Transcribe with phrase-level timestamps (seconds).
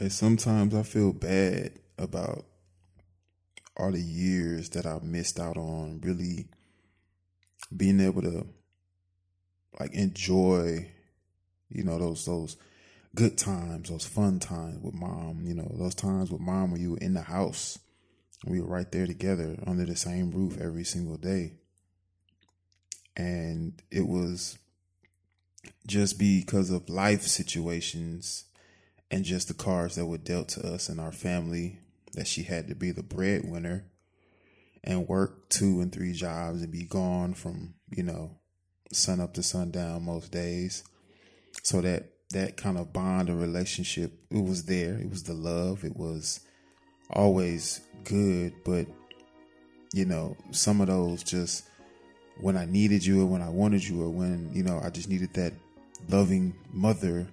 [0.00, 2.46] And sometimes I feel bad about
[3.76, 6.48] all the years that I missed out on really
[7.76, 8.46] being able to
[9.78, 10.90] like enjoy,
[11.68, 12.56] you know, those those
[13.14, 16.92] good times, those fun times with mom, you know, those times with mom when you
[16.92, 17.78] were in the house.
[18.46, 21.52] We were right there together under the same roof every single day.
[23.18, 24.56] And it was
[25.86, 28.46] just because of life situations
[29.10, 31.78] and just the cards that were dealt to us and our family
[32.14, 33.84] that she had to be the breadwinner
[34.82, 38.38] and work two and three jobs and be gone from, you know,
[38.92, 40.84] sun up to sundown most days.
[41.62, 44.94] So that that kind of bond or relationship, it was there.
[44.94, 45.84] It was the love.
[45.84, 46.40] It was
[47.10, 48.86] always good, but
[49.92, 51.64] you know, some of those just
[52.40, 55.08] when I needed you or when I wanted you or when, you know, I just
[55.08, 55.52] needed that
[56.08, 57.26] loving mother,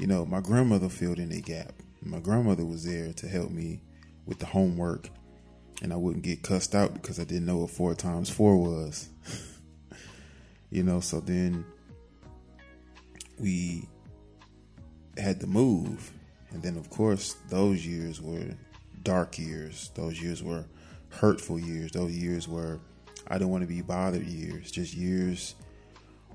[0.00, 1.74] you know, my grandmother filled in a gap.
[2.02, 3.82] My grandmother was there to help me
[4.24, 5.10] with the homework
[5.82, 9.10] and I wouldn't get cussed out because I didn't know what four times four was.
[10.70, 11.66] you know, so then
[13.38, 13.88] we
[15.18, 16.12] had to move.
[16.50, 18.56] And then, of course, those years were
[19.02, 19.90] dark years.
[19.94, 20.64] Those years were
[21.10, 21.92] hurtful years.
[21.92, 22.80] Those years were
[23.28, 24.70] I didn't want to be bothered years.
[24.70, 25.54] Just years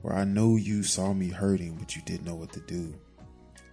[0.03, 2.93] where I know you saw me hurting, but you didn't know what to do.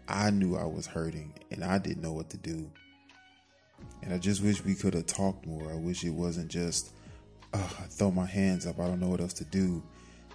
[0.08, 2.70] I knew I was hurting and I didn't know what to do.
[4.02, 5.70] And I just wish we could have talked more.
[5.70, 6.92] I wish it wasn't just,
[7.54, 8.80] oh, I throw my hands up.
[8.80, 9.82] I don't know what else to do.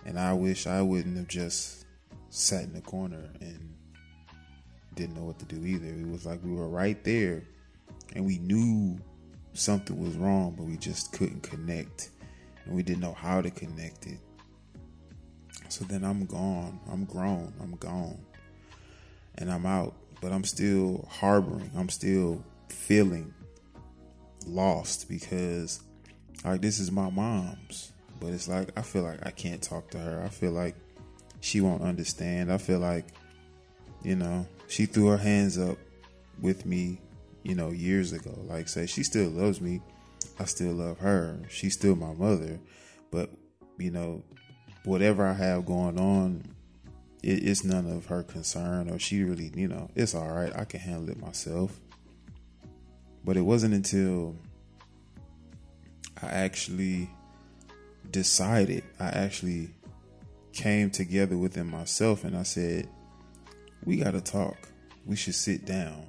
[0.06, 1.86] And I wish I wouldn't have just
[2.30, 3.74] sat in the corner and
[4.96, 5.88] didn't know what to do either.
[5.88, 7.44] It was like we were right there
[8.16, 8.98] and we knew
[9.54, 12.10] something was wrong, but we just couldn't connect
[12.66, 14.20] and we didn't know how to connect it.
[15.70, 16.80] So then I'm gone.
[16.90, 17.54] I'm grown.
[17.62, 18.20] I'm gone.
[19.38, 19.94] And I'm out.
[20.22, 21.72] But I'm still harboring.
[21.78, 23.34] I'm still feeling
[24.46, 25.82] lost because
[26.44, 27.92] like this is my mom's.
[28.20, 30.24] But it's like I feel like I can't talk to her.
[30.24, 30.76] I feel like
[31.40, 32.52] she won't understand.
[32.52, 33.06] I feel like,
[34.04, 35.78] you know, she threw her hands up
[36.42, 37.00] with me,
[37.44, 38.34] you know, years ago.
[38.48, 39.82] Like say she still loves me.
[40.40, 41.38] I still love her.
[41.50, 42.60] She's still my mother.
[43.12, 43.30] But,
[43.78, 44.24] you know,
[44.84, 46.44] whatever I have going on,
[47.28, 50.56] it, it's none of her concern or she really, you know, it's all right.
[50.56, 51.78] I can handle it myself.
[53.26, 54.36] But it wasn't until
[56.22, 57.10] I actually
[58.10, 59.70] decided, I actually
[60.54, 62.88] came together within myself and I said,
[63.84, 64.70] we got to talk.
[65.06, 66.06] We should sit down.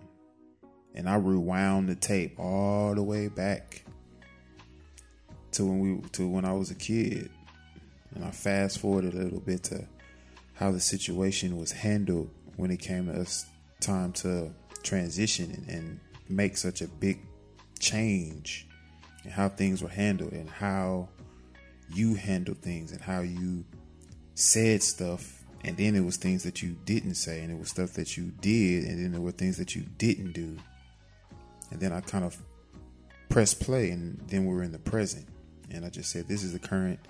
[0.95, 3.85] And I rewound the tape all the way back
[5.53, 7.31] to when we to when I was a kid.
[8.15, 9.87] And I fast forwarded a little bit to
[10.59, 13.47] how the situation was handled when it came to us
[13.81, 14.51] time to
[14.83, 17.19] transition and, make such a big
[17.81, 18.69] change
[19.25, 21.09] and how things were handled and how
[21.95, 23.65] you handled things and how you
[24.35, 25.43] said stuff.
[25.65, 28.31] And then it was things that you didn't say and it was stuff that you
[28.43, 30.55] did and then there were things that you didn't do.
[31.71, 32.37] And then i kind of
[33.31, 35.27] press play and then we're in the present.
[35.71, 37.01] And i just said this is the current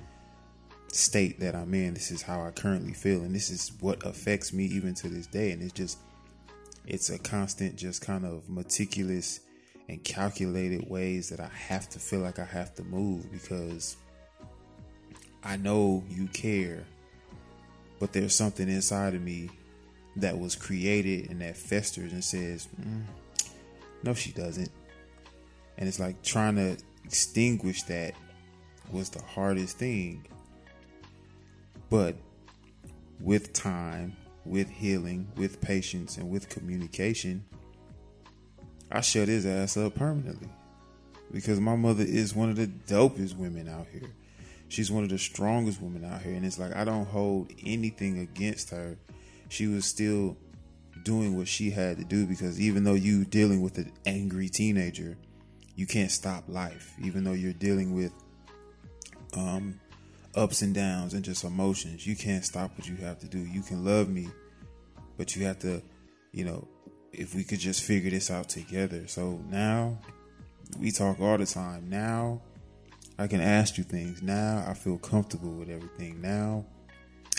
[0.93, 4.53] state that i'm in this is how i currently feel and this is what affects
[4.53, 5.99] me even to this day and it's just
[6.87, 9.41] it's a constant just kind of meticulous
[9.89, 13.97] and calculated ways that i have to feel like i have to move because
[15.45, 16.85] i know you care
[17.99, 19.51] but there's something inside of me
[20.17, 23.03] that was created and that festers and says, mm,
[24.03, 24.71] no, she doesn't.
[25.77, 28.15] And it's like trying to extinguish that
[28.91, 30.27] was the hardest thing.
[31.91, 32.17] But
[33.21, 37.45] with time, with healing, with patience, and with communication,
[38.91, 40.49] I shut his ass up permanently.
[41.31, 44.11] Because my mother is one of the dopest women out here.
[44.69, 46.35] She's one of the strongest women out here.
[46.35, 48.97] And it's like, I don't hold anything against her.
[49.49, 50.37] She was still
[51.05, 55.17] doing what she had to do because even though you dealing with an angry teenager,
[55.75, 56.95] you can't stop life.
[57.03, 58.13] Even though you're dealing with
[59.35, 59.81] um,
[60.35, 63.39] ups and downs and just emotions, you can't stop what you have to do.
[63.39, 64.29] You can love me,
[65.17, 65.83] but you have to,
[66.33, 66.69] you know,
[67.13, 69.07] if we could just figure this out together.
[69.07, 69.99] So now
[70.79, 71.89] we talk all the time.
[71.89, 72.43] Now
[73.19, 74.23] I can ask you things.
[74.23, 76.21] Now I feel comfortable with everything.
[76.21, 76.67] Now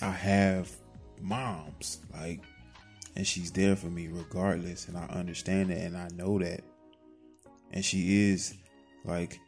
[0.01, 0.69] I have
[1.21, 2.41] moms, like,
[3.15, 4.87] and she's there for me regardless.
[4.87, 6.61] And I understand it and I know that.
[7.71, 8.55] And she is
[9.05, 9.39] like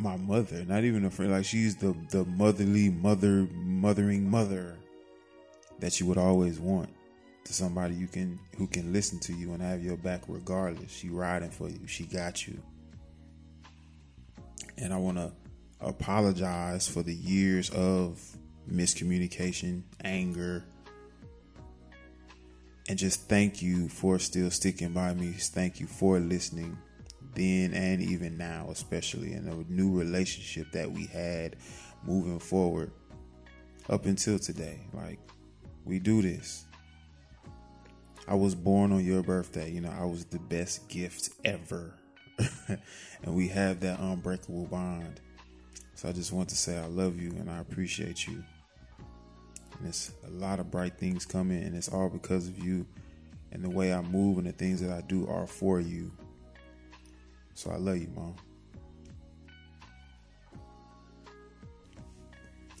[0.00, 1.32] my mother, not even a friend.
[1.32, 4.76] Like she's the the motherly mother, mothering mother
[5.78, 6.88] that you would always want.
[7.44, 10.92] to somebody you can who can listen to you and have your back regardless.
[10.92, 11.86] She riding for you.
[11.86, 12.60] She got you.
[14.78, 15.32] And I want to
[15.80, 18.20] apologize for the years of
[18.70, 20.64] miscommunication, anger,
[22.88, 25.32] and just thank you for still sticking by me.
[25.32, 26.78] Thank you for listening
[27.40, 31.56] then and even now, especially in a new relationship that we had
[32.04, 32.92] moving forward
[33.88, 34.80] up until today.
[34.92, 35.18] Like,
[35.84, 36.66] we do this.
[38.28, 39.70] I was born on your birthday.
[39.70, 41.94] You know, I was the best gift ever.
[42.68, 45.20] and we have that unbreakable bond.
[45.94, 48.44] So I just want to say I love you and I appreciate you.
[49.78, 52.86] And it's a lot of bright things coming, and it's all because of you.
[53.50, 56.12] And the way I move and the things that I do are for you.
[57.60, 58.34] So I love you, mom.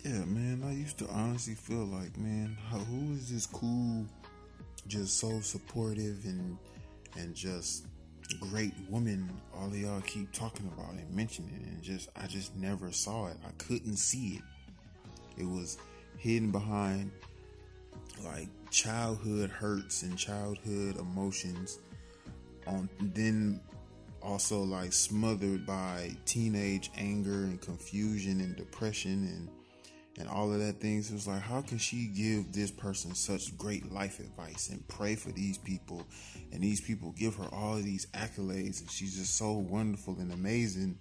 [0.02, 4.06] Yeah, man, I used to honestly feel like, man, how, who is this cool,
[4.86, 6.56] just so supportive and
[7.18, 7.88] and just
[8.50, 12.90] great woman all of y'all keep talking about and mentioning and just I just never
[12.90, 13.36] saw it.
[13.46, 15.42] I couldn't see it.
[15.42, 15.76] It was
[16.16, 17.10] hidden behind
[18.24, 21.80] like childhood hurts and childhood emotions
[22.66, 23.60] on then
[24.22, 29.48] also like smothered by teenage anger and confusion and depression and
[30.18, 31.10] and all of that things.
[31.10, 35.14] It was like, how can she give this person such great life advice and pray
[35.14, 36.06] for these people?
[36.52, 40.32] And these people give her all of these accolades, and she's just so wonderful and
[40.32, 40.98] amazing.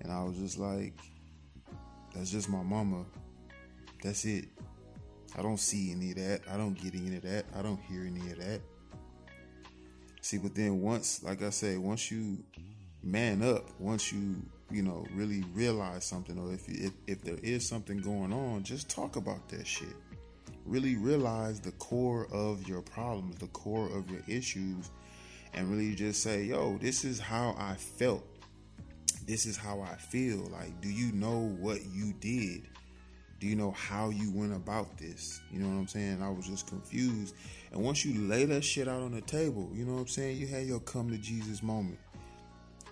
[0.00, 0.94] And I was just like,
[2.14, 3.04] that's just my mama.
[4.02, 4.44] That's it.
[5.36, 6.42] I don't see any of that.
[6.50, 7.46] I don't get any of that.
[7.56, 8.60] I don't hear any of that.
[10.28, 12.44] See, but then once, like I said, once you
[13.02, 14.36] man up, once you
[14.70, 18.90] you know really realize something, or if if, if there is something going on, just
[18.90, 19.96] talk about that shit.
[20.66, 24.90] Really realize the core of your problems, the core of your issues,
[25.54, 28.22] and really just say, "Yo, this is how I felt.
[29.24, 32.68] This is how I feel." Like, do you know what you did?
[33.40, 35.40] Do you know how you went about this?
[35.52, 36.22] You know what I'm saying?
[36.22, 37.34] I was just confused.
[37.72, 40.38] And once you lay that shit out on the table, you know what I'm saying?
[40.38, 41.98] You had your come to Jesus moment.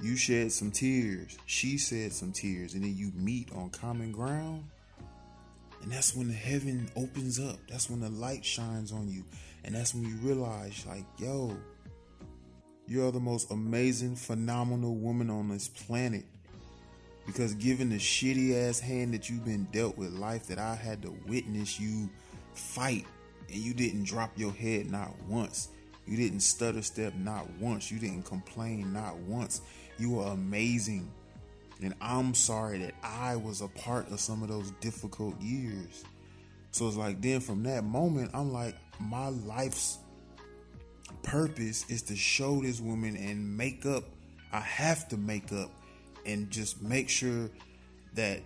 [0.01, 1.37] You shed some tears.
[1.47, 2.75] She shed some tears.
[2.75, 4.65] And then you meet on common ground.
[5.83, 7.59] And that's when the heaven opens up.
[7.69, 9.25] That's when the light shines on you.
[9.65, 11.57] And that's when you realize, like, yo,
[12.87, 16.25] you're the most amazing, phenomenal woman on this planet.
[17.26, 21.02] Because given the shitty ass hand that you've been dealt with life, that I had
[21.02, 22.08] to witness you
[22.55, 23.05] fight
[23.49, 25.69] and you didn't drop your head not once.
[26.06, 27.90] You didn't stutter step not once.
[27.90, 29.61] You didn't complain not once.
[29.99, 31.11] You were amazing.
[31.82, 36.05] And I'm sorry that I was a part of some of those difficult years.
[36.70, 39.99] So it's like then from that moment, I'm like, my life's
[41.23, 44.05] purpose is to show this woman and make up.
[44.52, 45.70] I have to make up
[46.26, 47.49] and just make sure
[48.14, 48.40] that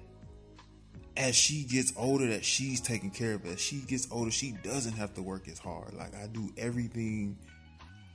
[1.16, 3.44] as she gets older that she's taken care of.
[3.46, 5.94] As she gets older, she doesn't have to work as hard.
[5.94, 7.36] Like I do everything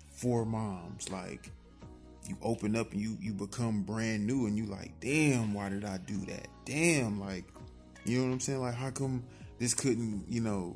[0.10, 1.10] for moms.
[1.12, 1.52] Like
[2.28, 5.86] you open up and you you become brand new and you like, damn, why did
[5.86, 6.48] I do that?
[6.66, 7.46] Damn, like
[8.06, 8.62] you know what I'm saying?
[8.62, 9.24] Like how come
[9.60, 10.76] this couldn't, you know,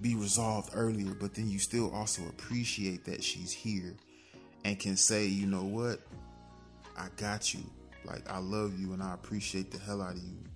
[0.00, 3.94] be resolved earlier, but then you still also appreciate that she's here
[4.64, 6.00] and can say, you know what?
[6.96, 7.60] I got you.
[8.06, 10.46] Like I love you and I appreciate the hell out of you.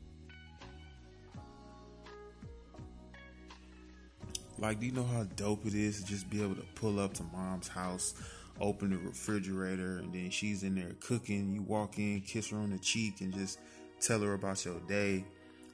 [4.59, 7.15] Like, do you know how dope it is to just be able to pull up
[7.15, 8.15] to mom's house,
[8.61, 11.55] open the refrigerator, and then she's in there cooking.
[11.55, 13.59] You walk in, kiss her on the cheek, and just
[14.01, 15.25] tell her about your day,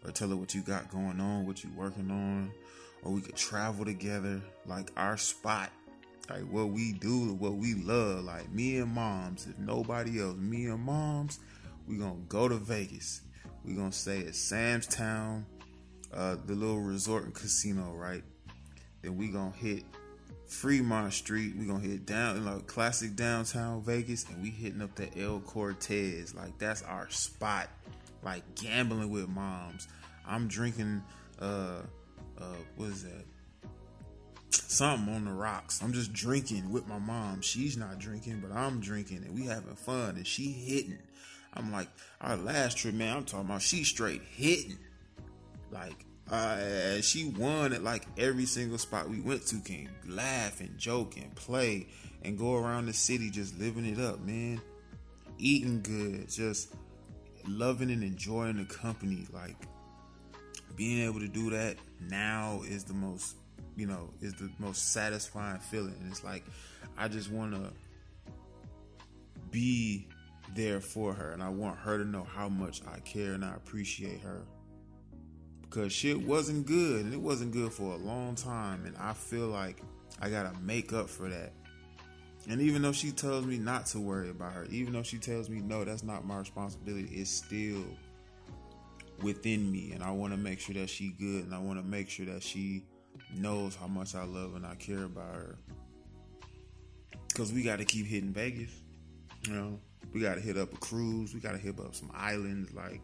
[0.05, 2.53] or tell her what you got going on, what you working on,
[3.03, 4.41] or we could travel together.
[4.67, 5.71] Like our spot,
[6.31, 8.23] like what we do, what we love.
[8.23, 11.41] Like me and moms, if nobody else, me and moms,
[11.87, 13.23] we gonna go to Vegas.
[13.65, 15.47] We're gonna stay at Sam's Town,
[16.13, 18.23] uh, the little resort and casino, right?
[19.03, 19.85] Then we gonna hit
[20.47, 21.55] Fremont Street.
[21.57, 25.41] We're gonna hit down in like classic downtown Vegas, and we hitting up the El
[25.41, 26.35] Cortez.
[26.35, 27.69] Like that's our spot.
[28.23, 29.89] Like gambling with moms.
[30.27, 31.03] I'm drinking.
[31.41, 31.83] Uh,
[32.39, 33.25] uh, what is that?
[34.51, 35.83] Something on the rocks.
[35.83, 37.41] I'm just drinking with my mom.
[37.41, 40.99] She's not drinking, but I'm drinking, and we having fun, and she hitting.
[41.57, 41.89] I'm like,
[42.21, 43.17] our last trip, man.
[43.17, 44.79] I'm talking about she straight hitting.
[45.71, 49.61] Like uh, she won at like every single spot we went to.
[49.61, 51.89] Can laugh and joke and play
[52.23, 54.61] and go around the city just living it up, man.
[55.39, 56.75] Eating good, just
[57.47, 59.27] loving and enjoying the company.
[59.33, 59.57] Like
[60.77, 63.37] being able to do that now is the most
[63.77, 65.95] you know, is the most satisfying feeling.
[66.01, 66.45] And it's like
[66.97, 67.73] I just want to
[69.51, 70.09] be
[70.55, 73.55] there for her, and I want her to know how much I care and I
[73.55, 74.43] appreciate her.
[75.63, 79.49] Because shit wasn't good, and it wasn't good for a long time, and I feel
[79.49, 79.83] like
[80.21, 81.53] I gotta make up for that.
[82.49, 85.51] And even though she tells me not to worry about her, even though she tells
[85.51, 87.85] me no, that's not my responsibility, it's still
[89.23, 91.85] within me and I want to make sure that she good and I want to
[91.85, 92.85] make sure that she
[93.35, 95.59] knows how much I love and I care about her.
[97.35, 98.71] Cuz we got to keep hitting Vegas.
[99.47, 99.81] You know,
[100.13, 103.03] we got to hit up a cruise, we got to hit up some islands like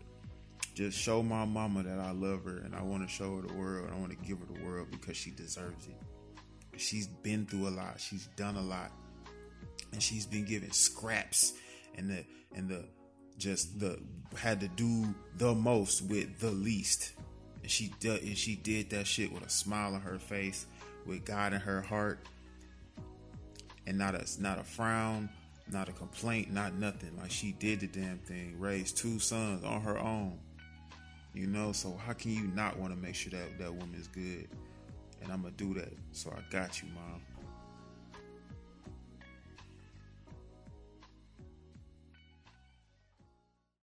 [0.75, 3.53] just show my mama that I love her and I want to show her the
[3.53, 3.91] world.
[3.93, 5.97] I want to give her the world because she deserves it.
[6.79, 8.01] She's been through a lot.
[8.01, 8.91] She's done a lot.
[9.93, 11.53] And she's been given scraps
[11.97, 12.85] and the and the
[13.37, 13.99] just the
[14.39, 17.13] had to do the most with the least.
[17.63, 20.67] And she did and she did that shit with a smile on her face,
[21.05, 22.27] with God in her heart,
[23.87, 25.29] and not a not a frown,
[25.73, 27.17] not a complaint, not nothing.
[27.19, 30.39] Like she did the damn thing, raised two sons on her own.
[31.35, 34.07] You know, so how can you not want to make sure that that woman is
[34.09, 34.49] good?
[35.23, 35.93] And I'm gonna do that.
[36.13, 37.23] So I got you, mom.